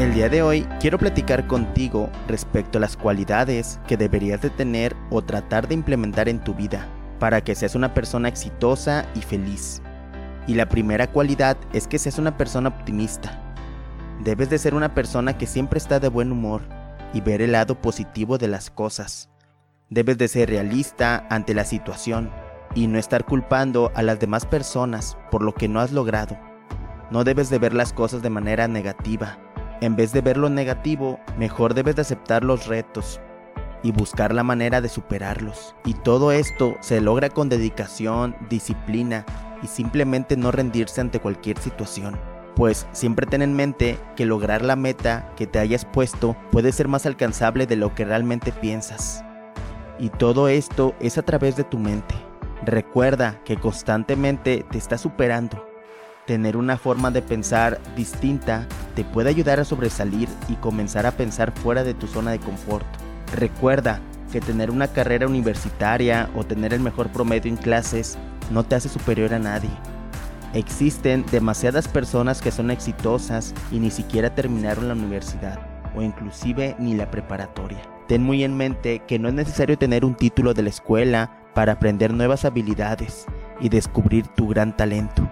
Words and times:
El 0.00 0.14
día 0.14 0.30
de 0.30 0.40
hoy 0.40 0.66
quiero 0.80 0.96
platicar 0.96 1.46
contigo 1.46 2.08
respecto 2.26 2.78
a 2.78 2.80
las 2.80 2.96
cualidades 2.96 3.78
que 3.86 3.98
deberías 3.98 4.40
de 4.40 4.48
tener 4.48 4.96
o 5.10 5.20
tratar 5.20 5.68
de 5.68 5.74
implementar 5.74 6.26
en 6.26 6.42
tu 6.42 6.54
vida 6.54 6.88
para 7.18 7.42
que 7.42 7.54
seas 7.54 7.74
una 7.74 7.92
persona 7.92 8.26
exitosa 8.26 9.04
y 9.14 9.20
feliz. 9.20 9.82
Y 10.46 10.54
la 10.54 10.70
primera 10.70 11.06
cualidad 11.06 11.58
es 11.74 11.86
que 11.86 11.98
seas 11.98 12.18
una 12.18 12.38
persona 12.38 12.70
optimista. 12.70 13.38
Debes 14.24 14.48
de 14.48 14.56
ser 14.56 14.74
una 14.74 14.94
persona 14.94 15.36
que 15.36 15.46
siempre 15.46 15.76
está 15.76 16.00
de 16.00 16.08
buen 16.08 16.32
humor 16.32 16.62
y 17.12 17.20
ver 17.20 17.42
el 17.42 17.52
lado 17.52 17.74
positivo 17.74 18.38
de 18.38 18.48
las 18.48 18.70
cosas. 18.70 19.28
Debes 19.90 20.16
de 20.16 20.28
ser 20.28 20.48
realista 20.48 21.26
ante 21.28 21.52
la 21.52 21.66
situación 21.66 22.30
y 22.74 22.86
no 22.86 22.98
estar 22.98 23.26
culpando 23.26 23.92
a 23.94 24.02
las 24.02 24.18
demás 24.18 24.46
personas 24.46 25.18
por 25.30 25.42
lo 25.42 25.52
que 25.52 25.68
no 25.68 25.78
has 25.78 25.92
logrado. 25.92 26.38
No 27.10 27.22
debes 27.22 27.50
de 27.50 27.58
ver 27.58 27.74
las 27.74 27.92
cosas 27.92 28.22
de 28.22 28.30
manera 28.30 28.66
negativa. 28.66 29.36
En 29.80 29.96
vez 29.96 30.12
de 30.12 30.20
ver 30.20 30.36
lo 30.36 30.50
negativo, 30.50 31.18
mejor 31.38 31.72
debes 31.72 31.96
de 31.96 32.02
aceptar 32.02 32.44
los 32.44 32.66
retos 32.66 33.18
y 33.82 33.92
buscar 33.92 34.34
la 34.34 34.42
manera 34.42 34.82
de 34.82 34.90
superarlos. 34.90 35.74
Y 35.86 35.94
todo 35.94 36.32
esto 36.32 36.76
se 36.80 37.00
logra 37.00 37.30
con 37.30 37.48
dedicación, 37.48 38.36
disciplina 38.50 39.24
y 39.62 39.68
simplemente 39.68 40.36
no 40.36 40.50
rendirse 40.50 41.00
ante 41.00 41.18
cualquier 41.18 41.58
situación. 41.58 42.18
Pues 42.56 42.86
siempre 42.92 43.26
ten 43.26 43.40
en 43.40 43.54
mente 43.54 43.98
que 44.16 44.26
lograr 44.26 44.62
la 44.62 44.76
meta 44.76 45.32
que 45.34 45.46
te 45.46 45.58
hayas 45.58 45.86
puesto 45.86 46.36
puede 46.50 46.72
ser 46.72 46.88
más 46.88 47.06
alcanzable 47.06 47.66
de 47.66 47.76
lo 47.76 47.94
que 47.94 48.04
realmente 48.04 48.52
piensas. 48.52 49.24
Y 49.98 50.10
todo 50.10 50.48
esto 50.48 50.94
es 51.00 51.16
a 51.16 51.22
través 51.22 51.56
de 51.56 51.64
tu 51.64 51.78
mente. 51.78 52.14
Recuerda 52.66 53.40
que 53.44 53.56
constantemente 53.56 54.66
te 54.70 54.76
está 54.76 54.98
superando. 54.98 55.69
Tener 56.30 56.56
una 56.56 56.78
forma 56.78 57.10
de 57.10 57.22
pensar 57.22 57.80
distinta 57.96 58.64
te 58.94 59.02
puede 59.02 59.30
ayudar 59.30 59.58
a 59.58 59.64
sobresalir 59.64 60.28
y 60.48 60.54
comenzar 60.54 61.04
a 61.04 61.10
pensar 61.10 61.50
fuera 61.50 61.82
de 61.82 61.92
tu 61.92 62.06
zona 62.06 62.30
de 62.30 62.38
confort. 62.38 62.86
Recuerda 63.34 63.98
que 64.30 64.40
tener 64.40 64.70
una 64.70 64.86
carrera 64.86 65.26
universitaria 65.26 66.30
o 66.36 66.44
tener 66.44 66.72
el 66.72 66.78
mejor 66.78 67.08
promedio 67.08 67.50
en 67.50 67.56
clases 67.56 68.16
no 68.48 68.62
te 68.62 68.76
hace 68.76 68.88
superior 68.88 69.34
a 69.34 69.40
nadie. 69.40 69.70
Existen 70.54 71.24
demasiadas 71.32 71.88
personas 71.88 72.40
que 72.40 72.52
son 72.52 72.70
exitosas 72.70 73.52
y 73.72 73.80
ni 73.80 73.90
siquiera 73.90 74.32
terminaron 74.32 74.86
la 74.86 74.94
universidad 74.94 75.58
o 75.96 76.00
inclusive 76.00 76.76
ni 76.78 76.94
la 76.94 77.10
preparatoria. 77.10 77.80
Ten 78.06 78.22
muy 78.22 78.44
en 78.44 78.56
mente 78.56 79.02
que 79.08 79.18
no 79.18 79.26
es 79.26 79.34
necesario 79.34 79.76
tener 79.76 80.04
un 80.04 80.14
título 80.14 80.54
de 80.54 80.62
la 80.62 80.68
escuela 80.68 81.32
para 81.54 81.72
aprender 81.72 82.14
nuevas 82.14 82.44
habilidades 82.44 83.26
y 83.60 83.68
descubrir 83.68 84.28
tu 84.28 84.46
gran 84.46 84.76
talento. 84.76 85.28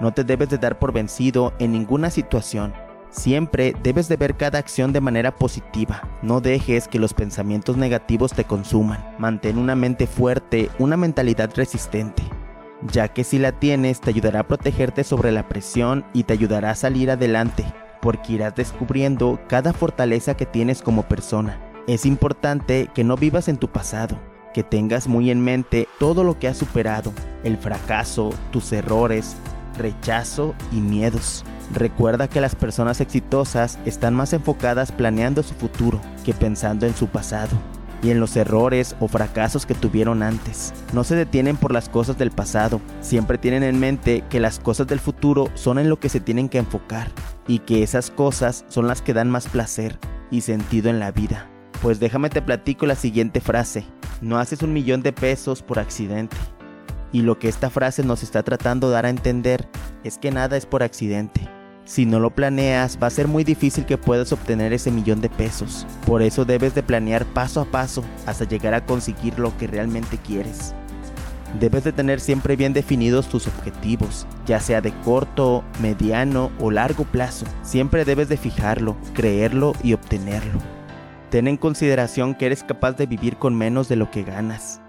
No 0.00 0.12
te 0.12 0.24
debes 0.24 0.48
de 0.48 0.58
dar 0.58 0.78
por 0.78 0.92
vencido 0.92 1.52
en 1.58 1.72
ninguna 1.72 2.10
situación. 2.10 2.74
Siempre 3.10 3.74
debes 3.82 4.08
de 4.08 4.16
ver 4.16 4.36
cada 4.36 4.58
acción 4.58 4.92
de 4.92 5.00
manera 5.00 5.34
positiva. 5.34 6.02
No 6.22 6.40
dejes 6.40 6.88
que 6.88 6.98
los 6.98 7.14
pensamientos 7.14 7.76
negativos 7.76 8.32
te 8.32 8.44
consuman. 8.44 9.14
Mantén 9.18 9.58
una 9.58 9.74
mente 9.74 10.06
fuerte, 10.06 10.70
una 10.78 10.96
mentalidad 10.96 11.50
resistente 11.54 12.22
ya 12.82 13.08
que 13.08 13.24
si 13.24 13.38
la 13.38 13.52
tienes 13.52 14.00
te 14.00 14.10
ayudará 14.10 14.40
a 14.40 14.48
protegerte 14.48 15.04
sobre 15.04 15.32
la 15.32 15.48
presión 15.48 16.04
y 16.12 16.24
te 16.24 16.32
ayudará 16.32 16.70
a 16.70 16.76
salir 16.76 17.10
adelante, 17.10 17.64
porque 18.00 18.34
irás 18.34 18.54
descubriendo 18.54 19.40
cada 19.48 19.72
fortaleza 19.72 20.36
que 20.36 20.46
tienes 20.46 20.82
como 20.82 21.02
persona. 21.04 21.60
Es 21.86 22.06
importante 22.06 22.88
que 22.94 23.04
no 23.04 23.16
vivas 23.16 23.48
en 23.48 23.56
tu 23.56 23.68
pasado, 23.68 24.18
que 24.54 24.62
tengas 24.62 25.08
muy 25.08 25.30
en 25.30 25.42
mente 25.42 25.88
todo 25.98 26.24
lo 26.24 26.38
que 26.38 26.48
has 26.48 26.56
superado, 26.56 27.12
el 27.44 27.56
fracaso, 27.56 28.30
tus 28.50 28.72
errores, 28.72 29.36
rechazo 29.78 30.54
y 30.72 30.76
miedos. 30.76 31.44
Recuerda 31.72 32.28
que 32.28 32.40
las 32.40 32.54
personas 32.54 33.00
exitosas 33.00 33.78
están 33.84 34.14
más 34.14 34.32
enfocadas 34.32 34.92
planeando 34.92 35.42
su 35.42 35.54
futuro 35.54 36.00
que 36.24 36.34
pensando 36.34 36.86
en 36.86 36.96
su 36.96 37.08
pasado 37.08 37.56
y 38.02 38.10
en 38.10 38.20
los 38.20 38.36
errores 38.36 38.96
o 39.00 39.08
fracasos 39.08 39.66
que 39.66 39.74
tuvieron 39.74 40.22
antes. 40.22 40.72
No 40.92 41.04
se 41.04 41.16
detienen 41.16 41.56
por 41.56 41.72
las 41.72 41.88
cosas 41.88 42.16
del 42.18 42.30
pasado, 42.30 42.80
siempre 43.00 43.38
tienen 43.38 43.62
en 43.62 43.78
mente 43.78 44.24
que 44.28 44.40
las 44.40 44.58
cosas 44.58 44.86
del 44.86 45.00
futuro 45.00 45.48
son 45.54 45.78
en 45.78 45.88
lo 45.88 45.98
que 45.98 46.08
se 46.08 46.20
tienen 46.20 46.48
que 46.48 46.58
enfocar 46.58 47.10
y 47.46 47.60
que 47.60 47.82
esas 47.82 48.10
cosas 48.10 48.64
son 48.68 48.86
las 48.86 49.02
que 49.02 49.14
dan 49.14 49.30
más 49.30 49.48
placer 49.48 49.98
y 50.30 50.42
sentido 50.42 50.90
en 50.90 51.00
la 51.00 51.10
vida. 51.10 51.48
Pues 51.82 52.00
déjame 52.00 52.30
te 52.30 52.42
platico 52.42 52.86
la 52.86 52.96
siguiente 52.96 53.40
frase, 53.40 53.84
no 54.20 54.38
haces 54.38 54.62
un 54.62 54.72
millón 54.72 55.02
de 55.02 55.12
pesos 55.12 55.62
por 55.62 55.78
accidente. 55.78 56.36
Y 57.12 57.22
lo 57.22 57.38
que 57.38 57.48
esta 57.48 57.70
frase 57.70 58.02
nos 58.02 58.22
está 58.22 58.42
tratando 58.42 58.88
de 58.88 58.94
dar 58.94 59.06
a 59.06 59.10
entender 59.10 59.68
es 60.04 60.18
que 60.18 60.30
nada 60.30 60.56
es 60.56 60.66
por 60.66 60.82
accidente 60.82 61.48
si 61.88 62.04
no 62.04 62.20
lo 62.20 62.28
planeas, 62.28 62.98
va 63.02 63.06
a 63.06 63.10
ser 63.10 63.28
muy 63.28 63.44
difícil 63.44 63.86
que 63.86 63.96
puedas 63.96 64.30
obtener 64.30 64.74
ese 64.74 64.90
millón 64.90 65.22
de 65.22 65.30
pesos. 65.30 65.86
Por 66.04 66.20
eso 66.20 66.44
debes 66.44 66.74
de 66.74 66.82
planear 66.82 67.24
paso 67.24 67.62
a 67.62 67.64
paso 67.64 68.04
hasta 68.26 68.44
llegar 68.44 68.74
a 68.74 68.84
conseguir 68.84 69.38
lo 69.38 69.56
que 69.56 69.66
realmente 69.66 70.18
quieres. 70.18 70.74
Debes 71.58 71.84
de 71.84 71.92
tener 71.92 72.20
siempre 72.20 72.56
bien 72.56 72.74
definidos 72.74 73.28
tus 73.28 73.46
objetivos, 73.46 74.26
ya 74.46 74.60
sea 74.60 74.82
de 74.82 74.92
corto, 75.00 75.64
mediano 75.80 76.50
o 76.60 76.70
largo 76.70 77.04
plazo. 77.04 77.46
Siempre 77.62 78.04
debes 78.04 78.28
de 78.28 78.36
fijarlo, 78.36 78.94
creerlo 79.14 79.72
y 79.82 79.94
obtenerlo. 79.94 80.60
Ten 81.30 81.48
en 81.48 81.56
consideración 81.56 82.34
que 82.34 82.46
eres 82.46 82.64
capaz 82.64 82.92
de 82.92 83.06
vivir 83.06 83.38
con 83.38 83.56
menos 83.56 83.88
de 83.88 83.96
lo 83.96 84.10
que 84.10 84.24
ganas, 84.24 84.82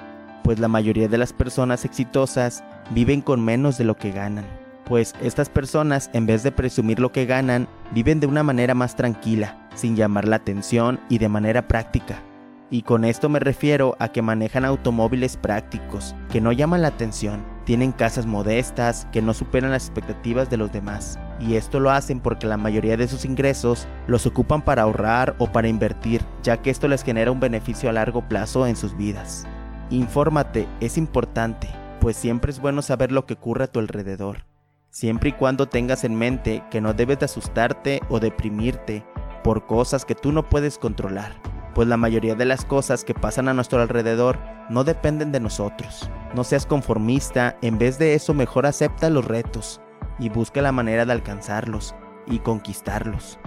pues 0.49 0.57
la 0.57 0.67
mayoría 0.67 1.07
de 1.07 1.19
las 1.19 1.31
personas 1.31 1.85
exitosas 1.85 2.63
viven 2.89 3.21
con 3.21 3.39
menos 3.39 3.77
de 3.77 3.83
lo 3.83 3.95
que 3.95 4.11
ganan 4.11 4.45
pues 4.83 5.13
estas 5.21 5.47
personas, 5.47 6.09
en 6.13 6.25
vez 6.25 6.41
de 6.41 6.51
presumir 6.51 6.99
lo 6.99 7.11
que 7.11 7.27
ganan, 7.27 7.67
viven 7.91 8.19
de 8.19 8.25
una 8.25 8.41
manera 8.41 8.73
más 8.73 8.95
tranquila, 8.95 9.69
sin 9.75 9.95
llamar 9.95 10.27
la 10.27 10.37
atención 10.37 10.99
y 11.07 11.19
de 11.19 11.29
manera 11.29 11.67
práctica. 11.67 12.23
Y 12.71 12.81
con 12.81 13.05
esto 13.05 13.29
me 13.29 13.39
refiero 13.39 13.95
a 13.99 14.07
que 14.07 14.23
manejan 14.23 14.65
automóviles 14.65 15.37
prácticos, 15.37 16.15
que 16.31 16.41
no 16.41 16.51
llaman 16.51 16.81
la 16.81 16.87
atención, 16.87 17.45
tienen 17.65 17.91
casas 17.91 18.25
modestas, 18.25 19.05
que 19.11 19.21
no 19.21 19.35
superan 19.35 19.69
las 19.69 19.85
expectativas 19.85 20.49
de 20.49 20.57
los 20.57 20.71
demás. 20.71 21.19
Y 21.39 21.57
esto 21.57 21.79
lo 21.79 21.91
hacen 21.91 22.19
porque 22.19 22.47
la 22.47 22.57
mayoría 22.57 22.97
de 22.97 23.07
sus 23.07 23.25
ingresos 23.25 23.87
los 24.07 24.25
ocupan 24.25 24.63
para 24.63 24.81
ahorrar 24.81 25.35
o 25.37 25.51
para 25.51 25.67
invertir, 25.67 26.23
ya 26.41 26.57
que 26.57 26.71
esto 26.71 26.87
les 26.87 27.03
genera 27.03 27.31
un 27.31 27.39
beneficio 27.39 27.91
a 27.91 27.93
largo 27.93 28.27
plazo 28.27 28.65
en 28.65 28.75
sus 28.75 28.97
vidas. 28.97 29.45
Infórmate, 29.89 30.67
es 30.79 30.97
importante, 30.97 31.69
pues 31.99 32.15
siempre 32.15 32.51
es 32.51 32.59
bueno 32.59 32.81
saber 32.81 33.11
lo 33.11 33.25
que 33.25 33.33
ocurre 33.33 33.65
a 33.65 33.67
tu 33.67 33.79
alrededor 33.79 34.49
siempre 34.89 35.29
y 35.29 35.33
cuando 35.33 35.67
tengas 35.67 36.03
en 36.03 36.15
mente 36.15 36.63
que 36.69 36.81
no 36.81 36.93
debes 36.93 37.19
de 37.19 37.25
asustarte 37.25 38.01
o 38.09 38.19
deprimirte 38.19 39.05
por 39.43 39.65
cosas 39.65 40.05
que 40.05 40.15
tú 40.15 40.31
no 40.31 40.47
puedes 40.47 40.77
controlar, 40.77 41.41
pues 41.73 41.87
la 41.87 41.97
mayoría 41.97 42.35
de 42.35 42.45
las 42.45 42.65
cosas 42.65 43.03
que 43.03 43.13
pasan 43.13 43.47
a 43.47 43.53
nuestro 43.53 43.81
alrededor 43.81 44.39
no 44.69 44.83
dependen 44.83 45.31
de 45.31 45.39
nosotros. 45.39 46.09
No 46.35 46.43
seas 46.43 46.65
conformista, 46.65 47.57
en 47.61 47.77
vez 47.77 47.97
de 47.97 48.13
eso 48.13 48.33
mejor 48.33 48.65
acepta 48.65 49.09
los 49.09 49.25
retos 49.25 49.81
y 50.19 50.29
busca 50.29 50.61
la 50.61 50.71
manera 50.71 51.05
de 51.05 51.13
alcanzarlos 51.13 51.95
y 52.27 52.39
conquistarlos. 52.39 53.39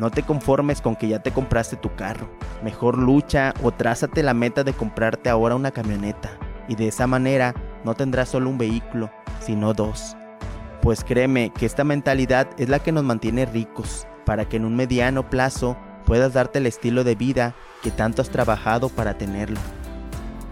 No 0.00 0.10
te 0.10 0.24
conformes 0.24 0.80
con 0.80 0.96
que 0.96 1.06
ya 1.06 1.22
te 1.22 1.30
compraste 1.30 1.76
tu 1.76 1.94
carro, 1.94 2.28
mejor 2.64 2.98
lucha 2.98 3.54
o 3.62 3.70
trázate 3.70 4.24
la 4.24 4.34
meta 4.34 4.64
de 4.64 4.72
comprarte 4.72 5.30
ahora 5.30 5.54
una 5.54 5.70
camioneta 5.70 6.30
y 6.66 6.74
de 6.74 6.88
esa 6.88 7.06
manera 7.06 7.54
no 7.84 7.94
tendrás 7.94 8.30
solo 8.30 8.50
un 8.50 8.58
vehículo, 8.58 9.10
sino 9.40 9.74
dos 9.74 10.16
pues 10.80 11.04
créeme 11.04 11.50
que 11.50 11.66
esta 11.66 11.84
mentalidad 11.84 12.48
es 12.58 12.68
la 12.68 12.78
que 12.78 12.92
nos 12.92 13.04
mantiene 13.04 13.46
ricos, 13.46 14.06
para 14.24 14.48
que 14.48 14.56
en 14.56 14.64
un 14.64 14.76
mediano 14.76 15.28
plazo 15.28 15.76
puedas 16.06 16.32
darte 16.32 16.58
el 16.58 16.66
estilo 16.66 17.04
de 17.04 17.14
vida 17.14 17.54
que 17.82 17.90
tanto 17.90 18.22
has 18.22 18.30
trabajado 18.30 18.88
para 18.88 19.18
tenerlo. 19.18 19.60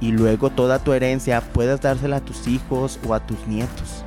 Y 0.00 0.12
luego 0.12 0.50
toda 0.50 0.78
tu 0.78 0.92
herencia 0.92 1.40
puedas 1.40 1.80
dársela 1.80 2.16
a 2.16 2.24
tus 2.24 2.46
hijos 2.46 3.00
o 3.06 3.14
a 3.14 3.26
tus 3.26 3.46
nietos. 3.48 4.04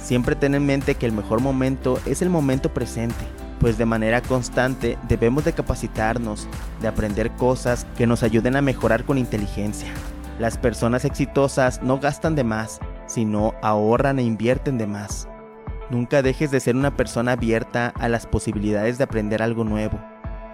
Siempre 0.00 0.34
ten 0.34 0.54
en 0.54 0.66
mente 0.66 0.94
que 0.94 1.06
el 1.06 1.12
mejor 1.12 1.40
momento 1.40 2.00
es 2.06 2.22
el 2.22 2.30
momento 2.30 2.72
presente, 2.72 3.24
pues 3.60 3.78
de 3.78 3.84
manera 3.84 4.22
constante 4.22 4.98
debemos 5.06 5.44
de 5.44 5.52
capacitarnos, 5.52 6.48
de 6.80 6.88
aprender 6.88 7.30
cosas 7.32 7.86
que 7.96 8.06
nos 8.06 8.22
ayuden 8.22 8.56
a 8.56 8.62
mejorar 8.62 9.04
con 9.04 9.18
inteligencia. 9.18 9.92
Las 10.40 10.56
personas 10.56 11.04
exitosas 11.04 11.82
no 11.82 12.00
gastan 12.00 12.34
de 12.34 12.42
más, 12.42 12.80
sino 13.06 13.54
ahorran 13.62 14.18
e 14.18 14.22
invierten 14.22 14.78
de 14.78 14.86
más. 14.86 15.28
Nunca 15.90 16.22
dejes 16.22 16.50
de 16.50 16.60
ser 16.60 16.76
una 16.76 16.96
persona 16.96 17.32
abierta 17.32 17.92
a 17.98 18.08
las 18.08 18.26
posibilidades 18.26 18.96
de 18.96 19.04
aprender 19.04 19.42
algo 19.42 19.64
nuevo, 19.64 20.00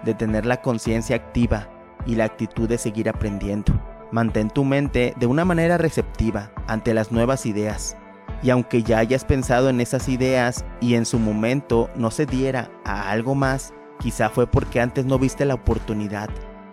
de 0.03 0.13
tener 0.13 0.45
la 0.45 0.61
conciencia 0.61 1.15
activa 1.15 1.69
y 2.05 2.15
la 2.15 2.25
actitud 2.25 2.67
de 2.67 2.77
seguir 2.77 3.07
aprendiendo. 3.07 3.73
Mantén 4.11 4.49
tu 4.49 4.65
mente 4.65 5.13
de 5.17 5.25
una 5.25 5.45
manera 5.45 5.77
receptiva 5.77 6.51
ante 6.67 6.93
las 6.93 7.11
nuevas 7.11 7.45
ideas. 7.45 7.95
Y 8.43 8.49
aunque 8.49 8.83
ya 8.83 8.99
hayas 8.99 9.25
pensado 9.25 9.69
en 9.69 9.81
esas 9.81 10.09
ideas 10.09 10.63
y 10.79 10.95
en 10.95 11.05
su 11.05 11.19
momento 11.19 11.89
no 11.95 12.11
se 12.11 12.25
diera 12.25 12.69
a 12.85 13.09
algo 13.09 13.35
más, 13.35 13.73
quizá 13.99 14.29
fue 14.29 14.47
porque 14.47 14.79
antes 14.79 15.05
no 15.05 15.17
viste 15.17 15.45
la 15.45 15.55
oportunidad. 15.55 16.29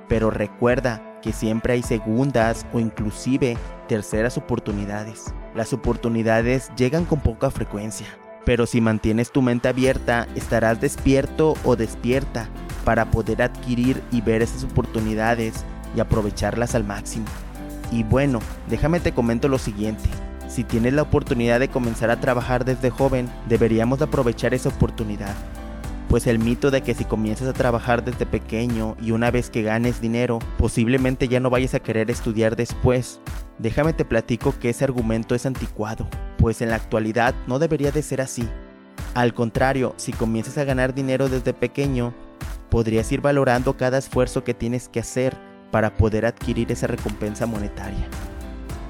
Pero 0.08 0.30
recuerda 0.30 1.20
que 1.22 1.32
siempre 1.32 1.72
hay 1.72 1.82
segundas 1.82 2.66
o 2.74 2.80
inclusive 2.80 3.56
terceras 3.88 4.36
oportunidades. 4.36 5.32
Las 5.54 5.72
oportunidades 5.72 6.70
llegan 6.76 7.04
con 7.04 7.20
poca 7.20 7.50
frecuencia, 7.50 8.06
Pero 8.44 8.66
si 8.66 8.82
mantienes 8.82 9.32
tu 9.32 9.40
mente 9.40 9.68
abierta, 9.68 10.28
estarás 10.34 10.78
despierto 10.78 11.54
o 11.64 11.76
despierta 11.76 12.50
para 12.84 13.10
poder 13.10 13.40
adquirir 13.40 14.02
y 14.10 14.20
ver 14.20 14.42
esas 14.42 14.64
oportunidades 14.64 15.64
y 15.96 16.00
aprovecharlas 16.00 16.74
al 16.74 16.84
máximo. 16.84 17.24
Y 17.90 18.02
bueno, 18.02 18.40
déjame 18.68 19.00
te 19.00 19.12
comento 19.12 19.48
lo 19.48 19.58
siguiente. 19.58 20.10
Si 20.54 20.62
tienes 20.62 20.92
la 20.92 21.02
oportunidad 21.02 21.58
de 21.58 21.66
comenzar 21.66 22.10
a 22.10 22.20
trabajar 22.20 22.64
desde 22.64 22.88
joven, 22.88 23.28
deberíamos 23.48 24.00
aprovechar 24.02 24.54
esa 24.54 24.68
oportunidad. 24.68 25.34
Pues 26.08 26.28
el 26.28 26.38
mito 26.38 26.70
de 26.70 26.80
que 26.80 26.94
si 26.94 27.04
comienzas 27.04 27.48
a 27.48 27.52
trabajar 27.52 28.04
desde 28.04 28.24
pequeño 28.24 28.96
y 29.02 29.10
una 29.10 29.32
vez 29.32 29.50
que 29.50 29.64
ganes 29.64 30.00
dinero, 30.00 30.38
posiblemente 30.56 31.26
ya 31.26 31.40
no 31.40 31.50
vayas 31.50 31.74
a 31.74 31.80
querer 31.80 32.08
estudiar 32.08 32.54
después, 32.54 33.18
déjame 33.58 33.94
te 33.94 34.04
platico 34.04 34.54
que 34.60 34.70
ese 34.70 34.84
argumento 34.84 35.34
es 35.34 35.44
anticuado, 35.44 36.06
pues 36.38 36.62
en 36.62 36.70
la 36.70 36.76
actualidad 36.76 37.34
no 37.48 37.58
debería 37.58 37.90
de 37.90 38.02
ser 38.02 38.20
así. 38.20 38.48
Al 39.14 39.34
contrario, 39.34 39.94
si 39.96 40.12
comienzas 40.12 40.56
a 40.56 40.62
ganar 40.62 40.94
dinero 40.94 41.28
desde 41.28 41.52
pequeño, 41.52 42.14
podrías 42.70 43.10
ir 43.10 43.20
valorando 43.20 43.76
cada 43.76 43.98
esfuerzo 43.98 44.44
que 44.44 44.54
tienes 44.54 44.88
que 44.88 45.00
hacer 45.00 45.36
para 45.72 45.96
poder 45.96 46.26
adquirir 46.26 46.70
esa 46.70 46.86
recompensa 46.86 47.44
monetaria 47.44 48.06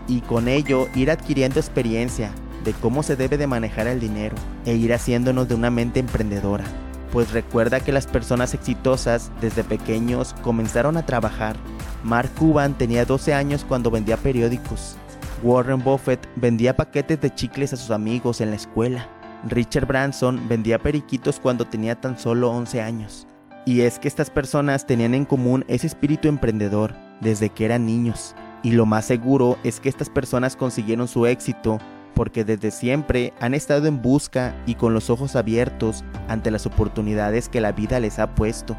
y 0.08 0.20
con 0.20 0.48
ello 0.48 0.88
ir 0.94 1.10
adquiriendo 1.10 1.60
experiencia 1.60 2.30
de 2.64 2.72
cómo 2.72 3.02
se 3.02 3.16
debe 3.16 3.36
de 3.36 3.46
manejar 3.46 3.86
el 3.86 4.00
dinero 4.00 4.36
e 4.64 4.74
ir 4.74 4.92
haciéndonos 4.92 5.48
de 5.48 5.54
una 5.54 5.70
mente 5.70 6.00
emprendedora. 6.00 6.64
Pues 7.12 7.32
recuerda 7.32 7.80
que 7.80 7.92
las 7.92 8.06
personas 8.06 8.54
exitosas 8.54 9.30
desde 9.40 9.62
pequeños 9.62 10.34
comenzaron 10.42 10.96
a 10.96 11.06
trabajar. 11.06 11.56
Mark 12.02 12.30
Cuban 12.38 12.76
tenía 12.76 13.04
12 13.04 13.34
años 13.34 13.64
cuando 13.68 13.90
vendía 13.90 14.16
periódicos. 14.16 14.96
Warren 15.42 15.82
Buffett 15.82 16.26
vendía 16.36 16.74
paquetes 16.74 17.20
de 17.20 17.32
chicles 17.32 17.72
a 17.72 17.76
sus 17.76 17.90
amigos 17.90 18.40
en 18.40 18.50
la 18.50 18.56
escuela. 18.56 19.08
Richard 19.48 19.86
Branson 19.86 20.48
vendía 20.48 20.78
periquitos 20.78 21.38
cuando 21.38 21.66
tenía 21.66 22.00
tan 22.00 22.18
solo 22.18 22.50
11 22.50 22.80
años. 22.80 23.26
Y 23.66 23.82
es 23.82 23.98
que 23.98 24.08
estas 24.08 24.30
personas 24.30 24.86
tenían 24.86 25.14
en 25.14 25.24
común 25.24 25.64
ese 25.68 25.86
espíritu 25.86 26.28
emprendedor 26.28 26.94
desde 27.20 27.50
que 27.50 27.66
eran 27.66 27.86
niños 27.86 28.34
y 28.64 28.72
lo 28.72 28.86
más 28.86 29.04
seguro 29.04 29.58
es 29.62 29.78
que 29.78 29.90
estas 29.90 30.08
personas 30.10 30.56
consiguieron 30.56 31.06
su 31.06 31.26
éxito 31.26 31.78
porque 32.14 32.44
desde 32.44 32.70
siempre 32.70 33.34
han 33.38 33.54
estado 33.54 33.86
en 33.86 34.00
busca 34.00 34.56
y 34.66 34.76
con 34.76 34.94
los 34.94 35.10
ojos 35.10 35.36
abiertos 35.36 36.02
ante 36.28 36.50
las 36.50 36.64
oportunidades 36.64 37.48
que 37.48 37.60
la 37.60 37.72
vida 37.72 38.00
les 38.00 38.18
ha 38.18 38.34
puesto. 38.34 38.74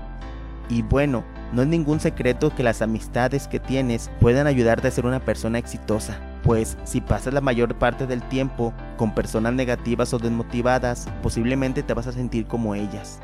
Y 0.69 0.81
bueno, 0.81 1.23
no 1.53 1.61
es 1.61 1.67
ningún 1.67 1.99
secreto 1.99 2.49
que 2.55 2.63
las 2.63 2.81
amistades 2.81 3.47
que 3.47 3.59
tienes 3.59 4.09
puedan 4.19 4.47
ayudarte 4.47 4.87
a 4.87 4.91
ser 4.91 5.05
una 5.05 5.19
persona 5.19 5.59
exitosa, 5.59 6.17
pues 6.43 6.77
si 6.85 7.01
pasas 7.01 7.35
la 7.35 7.41
mayor 7.41 7.75
parte 7.75 8.07
del 8.07 8.23
tiempo 8.23 8.73
con 8.97 9.13
personas 9.13 9.53
negativas 9.53 10.11
o 10.13 10.17
desmotivadas, 10.17 11.07
posiblemente 11.21 11.83
te 11.83 11.93
vas 11.93 12.07
a 12.07 12.13
sentir 12.13 12.47
como 12.47 12.73
ellas. 12.73 13.19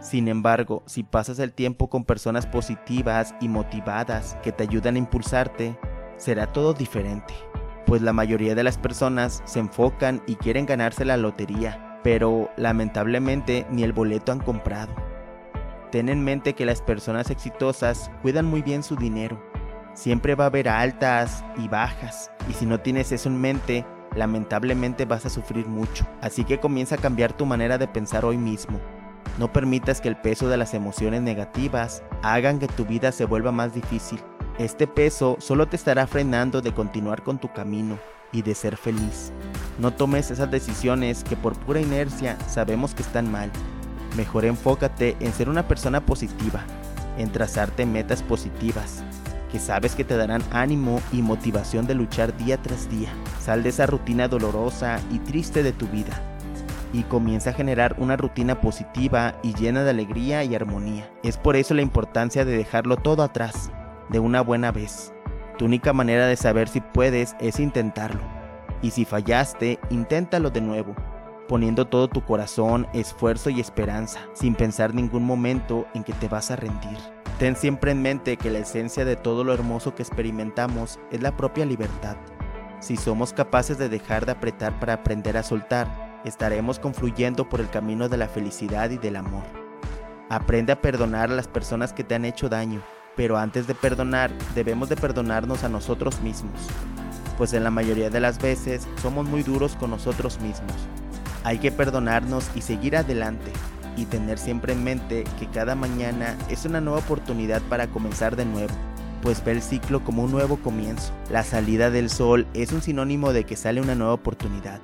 Sin 0.00 0.28
embargo, 0.28 0.82
si 0.84 1.02
pasas 1.02 1.38
el 1.38 1.54
tiempo 1.54 1.88
con 1.88 2.04
personas 2.04 2.46
positivas 2.46 3.34
y 3.40 3.48
motivadas 3.48 4.36
que 4.42 4.52
te 4.52 4.64
ayudan 4.64 4.96
a 4.96 4.98
impulsarte, 4.98 5.78
será 6.16 6.52
todo 6.52 6.74
diferente, 6.74 7.34
pues 7.86 8.02
la 8.02 8.12
mayoría 8.12 8.54
de 8.54 8.64
las 8.64 8.78
personas 8.78 9.42
se 9.44 9.60
enfocan 9.60 10.22
y 10.26 10.36
quieren 10.36 10.66
ganarse 10.66 11.04
la 11.04 11.16
lotería, 11.16 12.00
pero 12.02 12.50
lamentablemente 12.56 13.66
ni 13.70 13.82
el 13.82 13.92
boleto 13.92 14.32
han 14.32 14.40
comprado. 14.40 14.94
Ten 15.90 16.08
en 16.08 16.24
mente 16.24 16.54
que 16.54 16.66
las 16.66 16.82
personas 16.82 17.30
exitosas 17.30 18.10
cuidan 18.22 18.46
muy 18.46 18.62
bien 18.62 18.82
su 18.82 18.96
dinero. 18.96 19.40
Siempre 19.94 20.34
va 20.34 20.44
a 20.44 20.46
haber 20.48 20.68
altas 20.68 21.44
y 21.56 21.68
bajas, 21.68 22.30
y 22.50 22.52
si 22.52 22.66
no 22.66 22.80
tienes 22.80 23.12
eso 23.12 23.28
en 23.28 23.40
mente, 23.40 23.86
lamentablemente 24.16 25.04
vas 25.04 25.24
a 25.26 25.30
sufrir 25.30 25.66
mucho. 25.66 26.04
Así 26.20 26.44
que 26.44 26.58
comienza 26.58 26.96
a 26.96 26.98
cambiar 26.98 27.32
tu 27.32 27.46
manera 27.46 27.78
de 27.78 27.86
pensar 27.86 28.24
hoy 28.24 28.38
mismo. 28.38 28.80
No 29.38 29.52
permitas 29.52 30.00
que 30.00 30.08
el 30.08 30.16
peso 30.16 30.48
de 30.48 30.56
las 30.56 30.74
emociones 30.74 31.22
negativas 31.22 32.02
hagan 32.22 32.58
que 32.58 32.68
tu 32.68 32.84
vida 32.84 33.12
se 33.12 33.24
vuelva 33.24 33.52
más 33.52 33.74
difícil. 33.74 34.20
Este 34.58 34.86
peso 34.86 35.36
solo 35.40 35.66
te 35.66 35.74
estará 35.74 36.06
frenando 36.06 36.60
de 36.60 36.72
continuar 36.72 37.24
con 37.24 37.38
tu 37.38 37.52
camino 37.52 37.98
y 38.30 38.42
de 38.42 38.54
ser 38.54 38.76
feliz. 38.76 39.32
No 39.80 39.92
tomes 39.92 40.30
esas 40.30 40.48
decisiones 40.48 41.24
que 41.24 41.34
por 41.34 41.58
pura 41.58 41.80
inercia 41.80 42.38
sabemos 42.48 42.94
que 42.94 43.02
están 43.02 43.32
mal. 43.32 43.50
Mejor 44.16 44.44
enfócate 44.44 45.16
en 45.18 45.32
ser 45.32 45.48
una 45.48 45.66
persona 45.66 46.06
positiva, 46.06 46.64
en 47.18 47.32
trazarte 47.32 47.84
metas 47.84 48.22
positivas, 48.22 49.02
que 49.50 49.58
sabes 49.58 49.96
que 49.96 50.04
te 50.04 50.16
darán 50.16 50.44
ánimo 50.52 51.02
y 51.10 51.20
motivación 51.20 51.88
de 51.88 51.96
luchar 51.96 52.36
día 52.36 52.56
tras 52.62 52.88
día. 52.88 53.08
Sal 53.40 53.64
de 53.64 53.70
esa 53.70 53.86
rutina 53.86 54.28
dolorosa 54.28 55.00
y 55.10 55.18
triste 55.18 55.64
de 55.64 55.72
tu 55.72 55.88
vida 55.88 56.22
y 56.92 57.02
comienza 57.02 57.50
a 57.50 57.54
generar 57.54 57.96
una 57.98 58.16
rutina 58.16 58.60
positiva 58.60 59.34
y 59.42 59.52
llena 59.54 59.82
de 59.82 59.90
alegría 59.90 60.44
y 60.44 60.54
armonía. 60.54 61.10
Es 61.24 61.38
por 61.38 61.56
eso 61.56 61.74
la 61.74 61.82
importancia 61.82 62.44
de 62.44 62.56
dejarlo 62.56 62.96
todo 62.96 63.24
atrás 63.24 63.72
de 64.08 64.18
una 64.18 64.40
buena 64.40 64.72
vez. 64.72 65.12
Tu 65.58 65.64
única 65.64 65.92
manera 65.92 66.26
de 66.26 66.36
saber 66.36 66.68
si 66.68 66.80
puedes 66.80 67.36
es 67.38 67.60
intentarlo. 67.60 68.20
Y 68.82 68.90
si 68.90 69.04
fallaste, 69.04 69.78
inténtalo 69.88 70.50
de 70.50 70.60
nuevo, 70.60 70.94
poniendo 71.48 71.86
todo 71.86 72.08
tu 72.08 72.24
corazón, 72.24 72.86
esfuerzo 72.92 73.50
y 73.50 73.60
esperanza, 73.60 74.20
sin 74.32 74.54
pensar 74.54 74.94
ningún 74.94 75.24
momento 75.24 75.86
en 75.94 76.04
que 76.04 76.12
te 76.12 76.28
vas 76.28 76.50
a 76.50 76.56
rendir. 76.56 76.98
Ten 77.38 77.56
siempre 77.56 77.92
en 77.92 78.02
mente 78.02 78.36
que 78.36 78.50
la 78.50 78.58
esencia 78.58 79.04
de 79.04 79.16
todo 79.16 79.44
lo 79.44 79.54
hermoso 79.54 79.94
que 79.94 80.02
experimentamos 80.02 80.98
es 81.10 81.22
la 81.22 81.36
propia 81.36 81.64
libertad. 81.64 82.16
Si 82.80 82.96
somos 82.96 83.32
capaces 83.32 83.78
de 83.78 83.88
dejar 83.88 84.26
de 84.26 84.32
apretar 84.32 84.78
para 84.78 84.94
aprender 84.94 85.36
a 85.36 85.42
soltar, 85.42 86.20
estaremos 86.24 86.78
confluyendo 86.78 87.48
por 87.48 87.60
el 87.60 87.70
camino 87.70 88.08
de 88.08 88.18
la 88.18 88.28
felicidad 88.28 88.90
y 88.90 88.98
del 88.98 89.16
amor. 89.16 89.44
Aprende 90.28 90.72
a 90.72 90.80
perdonar 90.80 91.30
a 91.30 91.34
las 91.34 91.48
personas 91.48 91.92
que 91.92 92.04
te 92.04 92.14
han 92.14 92.24
hecho 92.24 92.48
daño 92.48 92.82
pero 93.16 93.36
antes 93.36 93.66
de 93.66 93.74
perdonar, 93.74 94.30
debemos 94.54 94.88
de 94.88 94.96
perdonarnos 94.96 95.64
a 95.64 95.68
nosotros 95.68 96.20
mismos, 96.20 96.60
pues 97.38 97.52
en 97.52 97.64
la 97.64 97.70
mayoría 97.70 98.10
de 98.10 98.20
las 98.20 98.38
veces 98.38 98.86
somos 99.00 99.26
muy 99.26 99.42
duros 99.42 99.76
con 99.76 99.90
nosotros 99.90 100.40
mismos. 100.40 100.74
Hay 101.44 101.58
que 101.58 101.72
perdonarnos 101.72 102.50
y 102.54 102.62
seguir 102.62 102.96
adelante, 102.96 103.52
y 103.96 104.06
tener 104.06 104.38
siempre 104.38 104.72
en 104.72 104.84
mente 104.84 105.24
que 105.38 105.46
cada 105.48 105.74
mañana 105.74 106.36
es 106.48 106.64
una 106.64 106.80
nueva 106.80 107.00
oportunidad 107.00 107.62
para 107.62 107.86
comenzar 107.86 108.36
de 108.36 108.44
nuevo, 108.44 108.72
pues 109.22 109.44
ve 109.44 109.52
el 109.52 109.62
ciclo 109.62 110.02
como 110.02 110.24
un 110.24 110.32
nuevo 110.32 110.56
comienzo. 110.56 111.12
La 111.30 111.44
salida 111.44 111.90
del 111.90 112.10
sol 112.10 112.46
es 112.54 112.72
un 112.72 112.82
sinónimo 112.82 113.32
de 113.32 113.44
que 113.44 113.56
sale 113.56 113.80
una 113.80 113.94
nueva 113.94 114.14
oportunidad. 114.14 114.80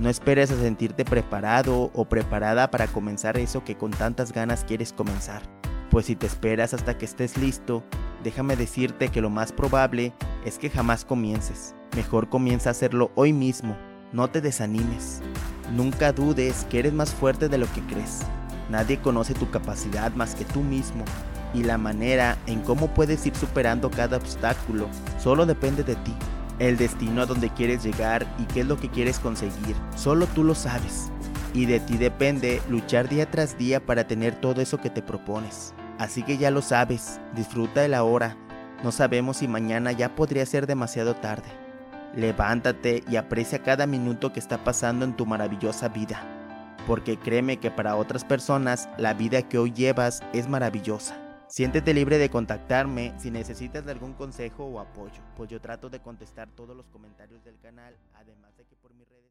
No 0.00 0.08
esperes 0.08 0.50
a 0.50 0.58
sentirte 0.58 1.04
preparado 1.04 1.90
o 1.94 2.04
preparada 2.06 2.70
para 2.70 2.86
comenzar 2.86 3.36
eso 3.36 3.62
que 3.62 3.76
con 3.76 3.90
tantas 3.90 4.32
ganas 4.32 4.64
quieres 4.64 4.92
comenzar 4.92 5.61
pues 5.92 6.06
si 6.06 6.16
te 6.16 6.26
esperas 6.26 6.72
hasta 6.72 6.96
que 6.96 7.04
estés 7.04 7.36
listo, 7.36 7.84
déjame 8.24 8.56
decirte 8.56 9.10
que 9.10 9.20
lo 9.20 9.28
más 9.28 9.52
probable 9.52 10.14
es 10.46 10.58
que 10.58 10.70
jamás 10.70 11.04
comiences. 11.04 11.74
Mejor 11.94 12.30
comienza 12.30 12.70
a 12.70 12.72
hacerlo 12.72 13.12
hoy 13.14 13.34
mismo, 13.34 13.76
no 14.10 14.30
te 14.30 14.40
desanimes. 14.40 15.20
Nunca 15.70 16.12
dudes 16.12 16.66
que 16.70 16.78
eres 16.78 16.94
más 16.94 17.12
fuerte 17.12 17.50
de 17.50 17.58
lo 17.58 17.70
que 17.74 17.82
crees. 17.82 18.20
Nadie 18.70 19.02
conoce 19.02 19.34
tu 19.34 19.50
capacidad 19.50 20.10
más 20.14 20.34
que 20.34 20.46
tú 20.46 20.62
mismo 20.62 21.04
y 21.52 21.62
la 21.62 21.76
manera 21.76 22.38
en 22.46 22.62
cómo 22.62 22.94
puedes 22.94 23.26
ir 23.26 23.36
superando 23.36 23.90
cada 23.90 24.16
obstáculo 24.16 24.88
solo 25.22 25.44
depende 25.44 25.84
de 25.84 25.96
ti. 25.96 26.14
El 26.58 26.78
destino 26.78 27.20
a 27.20 27.26
donde 27.26 27.50
quieres 27.50 27.84
llegar 27.84 28.26
y 28.38 28.44
qué 28.44 28.60
es 28.60 28.66
lo 28.66 28.78
que 28.78 28.88
quieres 28.88 29.18
conseguir, 29.18 29.76
solo 29.94 30.24
tú 30.28 30.42
lo 30.42 30.54
sabes. 30.54 31.10
Y 31.52 31.66
de 31.66 31.80
ti 31.80 31.98
depende 31.98 32.62
luchar 32.70 33.10
día 33.10 33.30
tras 33.30 33.58
día 33.58 33.84
para 33.84 34.06
tener 34.06 34.34
todo 34.40 34.62
eso 34.62 34.78
que 34.78 34.88
te 34.88 35.02
propones. 35.02 35.74
Así 36.02 36.24
que 36.24 36.36
ya 36.36 36.50
lo 36.50 36.62
sabes, 36.62 37.20
disfruta 37.32 37.80
de 37.80 37.86
la 37.86 38.02
hora. 38.02 38.36
No 38.82 38.90
sabemos 38.90 39.36
si 39.36 39.46
mañana 39.46 39.92
ya 39.92 40.16
podría 40.16 40.44
ser 40.44 40.66
demasiado 40.66 41.14
tarde. 41.14 41.46
Levántate 42.16 43.04
y 43.08 43.14
aprecia 43.14 43.62
cada 43.62 43.86
minuto 43.86 44.32
que 44.32 44.40
está 44.40 44.64
pasando 44.64 45.04
en 45.04 45.16
tu 45.16 45.26
maravillosa 45.26 45.90
vida. 45.90 46.20
Porque 46.88 47.20
créeme 47.20 47.58
que 47.58 47.70
para 47.70 47.94
otras 47.94 48.24
personas 48.24 48.88
la 48.98 49.14
vida 49.14 49.42
que 49.42 49.58
hoy 49.58 49.70
llevas 49.70 50.24
es 50.32 50.48
maravillosa. 50.48 51.16
Siéntete 51.46 51.94
libre 51.94 52.18
de 52.18 52.30
contactarme 52.30 53.14
si 53.16 53.30
necesitas 53.30 53.84
de 53.84 53.92
algún 53.92 54.14
consejo 54.14 54.64
o 54.64 54.80
apoyo, 54.80 55.22
pues 55.36 55.50
yo 55.50 55.60
trato 55.60 55.88
de 55.88 56.00
contestar 56.00 56.48
todos 56.50 56.76
los 56.76 56.88
comentarios 56.88 57.44
del 57.44 57.60
canal, 57.60 57.94
además 58.14 58.56
de 58.56 58.64
que 58.64 58.74
por 58.74 58.92
mis 58.94 59.08
redes 59.08 59.21